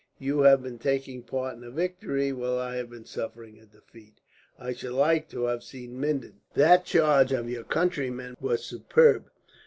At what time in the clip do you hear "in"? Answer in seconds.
1.55-1.63